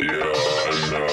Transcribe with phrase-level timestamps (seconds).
[0.00, 1.07] Yeah,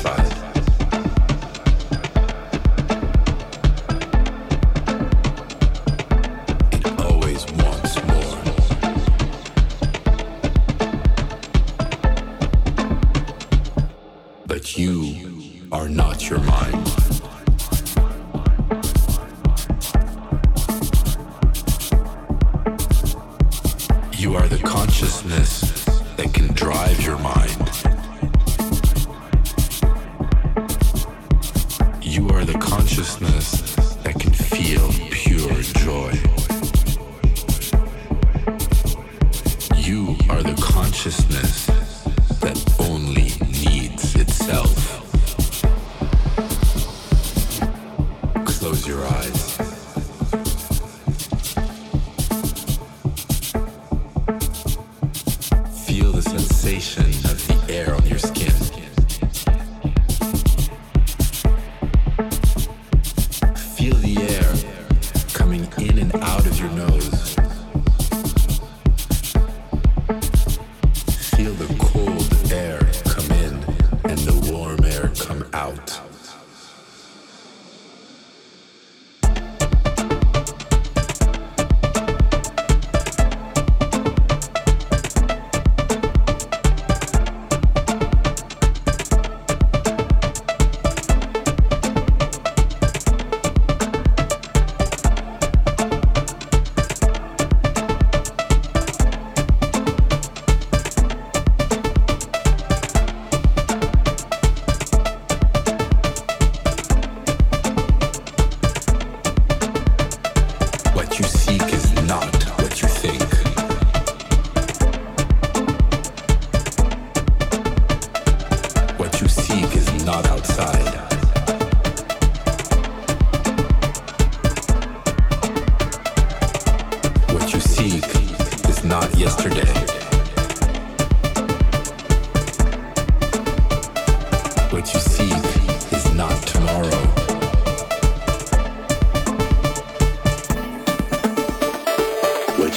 [0.00, 0.59] satisfied.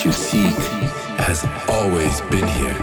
[0.06, 0.58] you seek
[1.18, 2.74] has always been here.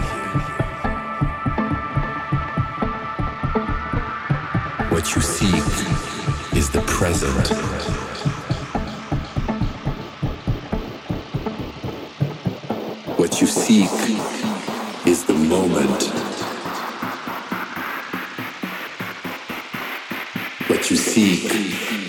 [4.89, 5.63] What you seek
[6.57, 7.47] is the present.
[13.19, 13.91] What you seek
[15.05, 16.03] is the moment.
[20.67, 22.00] What you seek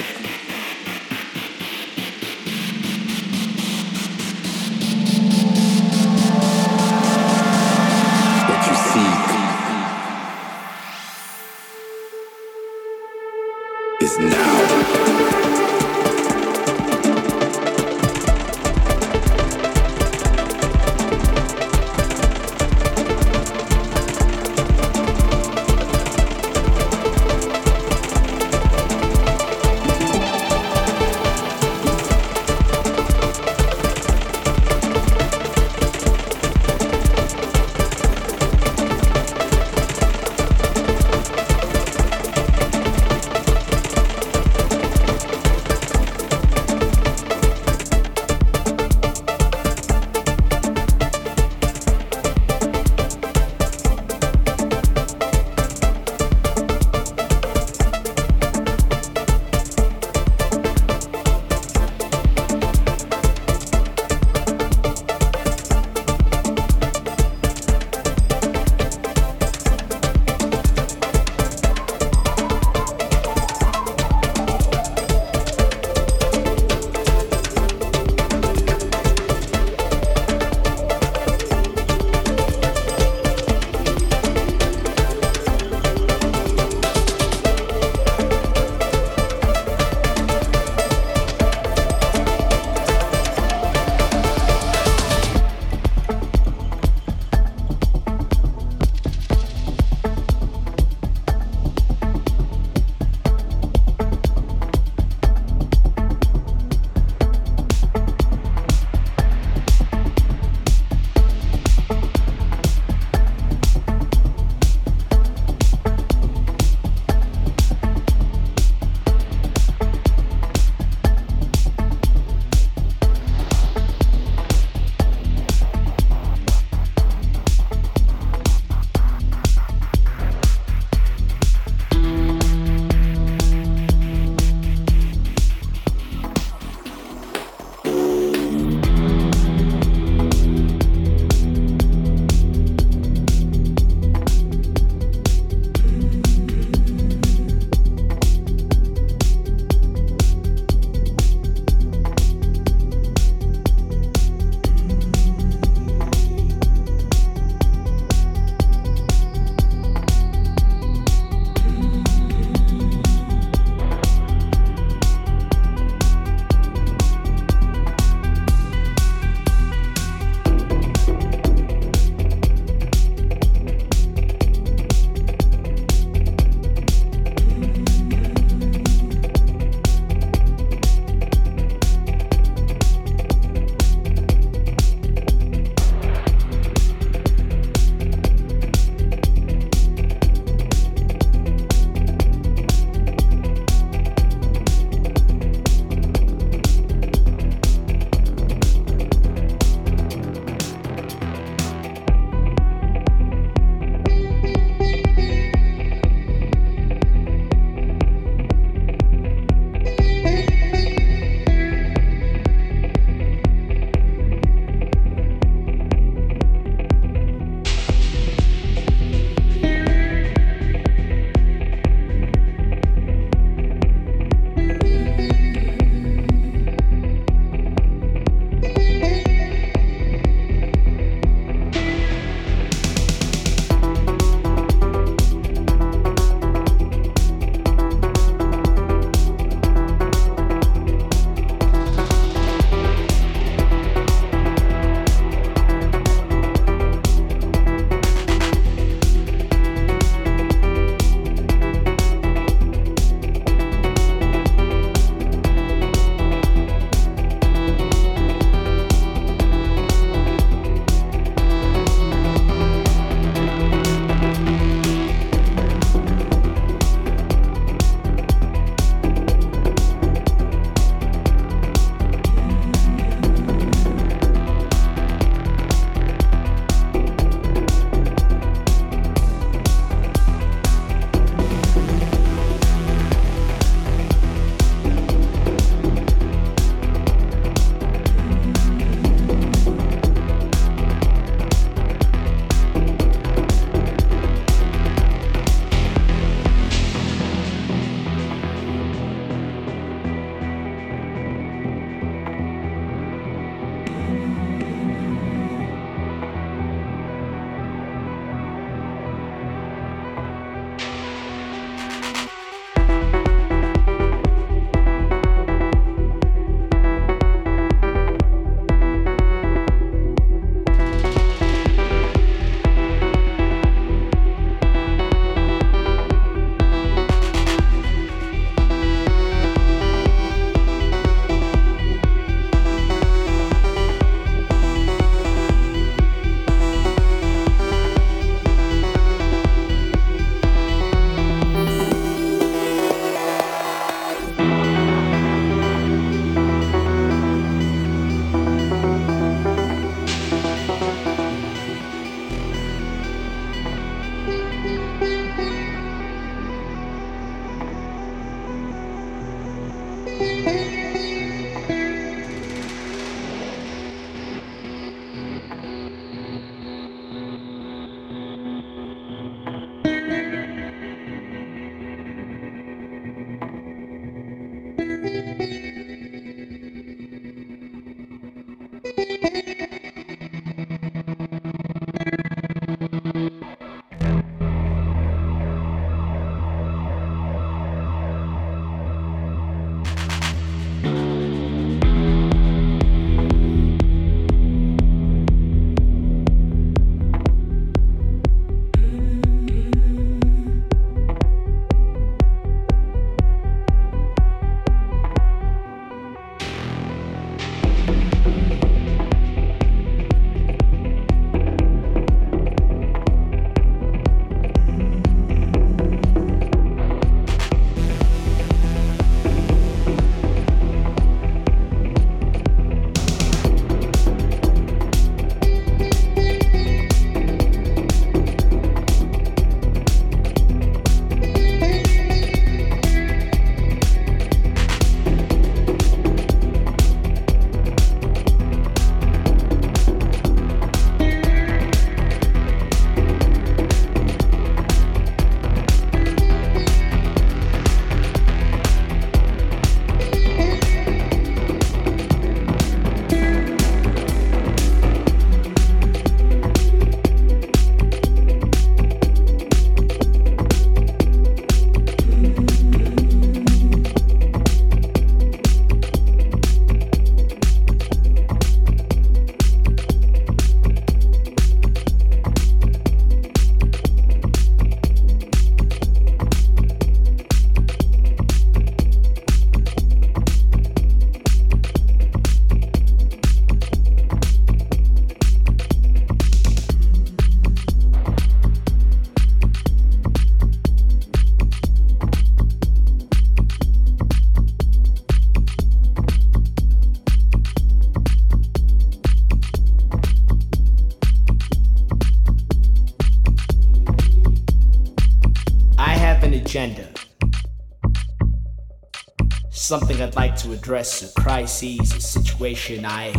[509.62, 512.84] something I'd like to address, a crisis, a situation.
[512.84, 513.14] I,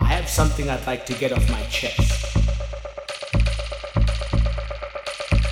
[0.00, 2.36] I have something I'd like to get off my chest.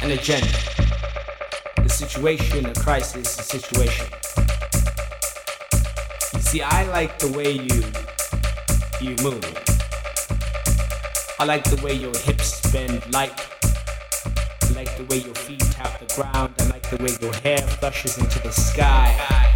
[0.03, 0.59] An agenda.
[1.77, 4.07] A situation, a crisis, a situation.
[6.35, 7.83] You see, I like the way you,
[9.01, 9.45] you move.
[11.39, 13.41] I like the way your hips bend light.
[14.63, 16.55] I like the way your feet tap the ground.
[16.59, 19.54] I like the way your hair flushes into the sky.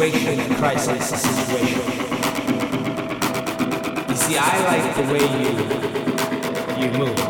[0.00, 1.82] situation crisis situation.
[4.08, 5.50] You see, I like the way you
[6.80, 7.20] you move.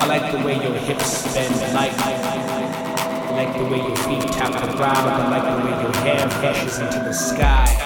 [0.00, 1.54] I like the way your hips bend.
[1.54, 5.10] I like, I like the way your feet tap the ground.
[5.10, 7.85] I like the way your hair flashes into the sky.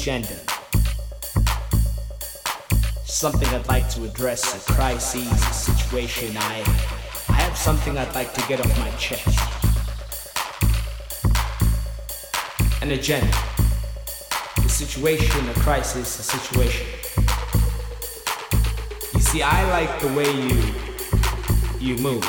[0.00, 0.40] Agenda.
[3.04, 6.34] Something I'd like to address, a crisis, a situation.
[6.38, 6.64] I,
[7.28, 9.38] I have something I'd like to get off my chest.
[12.80, 13.36] An agenda.
[14.64, 16.86] A situation, a crisis, a situation.
[19.12, 20.62] You see, I like the way you,
[21.78, 22.24] you move.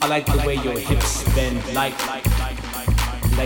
[0.00, 1.98] I like the way your hips bend, like,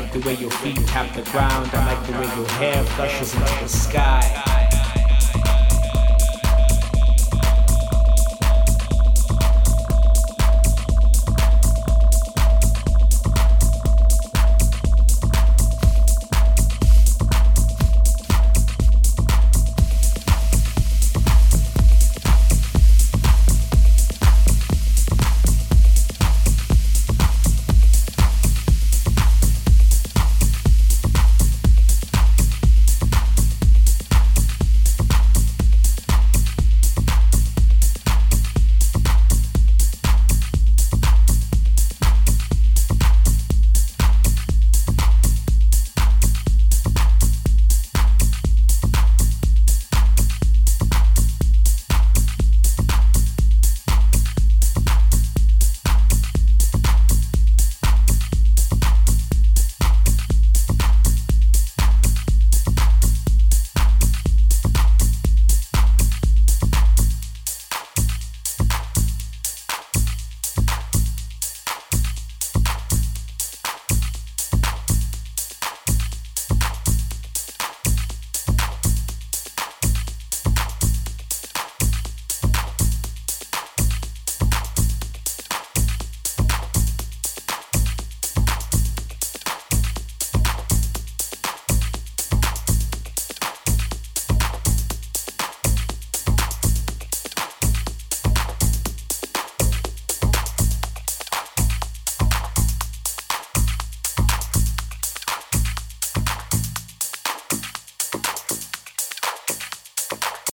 [0.01, 1.71] like the way your feet tap the ground.
[1.73, 4.56] I like the way your hair brushes into the sky.